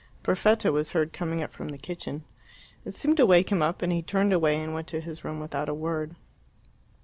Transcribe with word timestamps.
Perfetta 0.23 0.71
was 0.71 0.93
heard 0.93 1.13
coming 1.13 1.43
up 1.43 1.51
from 1.53 1.67
the 1.67 1.77
kitchen. 1.77 2.23
It 2.85 2.95
seemed 2.95 3.17
to 3.17 3.25
wake 3.27 3.51
him 3.51 3.61
up, 3.61 3.83
and 3.83 3.93
he 3.93 4.01
turned 4.01 4.33
away 4.33 4.55
and 4.55 4.73
went 4.73 4.87
to 4.87 4.99
his 4.99 5.23
room 5.23 5.39
without 5.39 5.69
a 5.69 5.75
word. 5.75 6.15